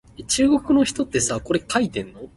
[0.23, 0.83] 竹棑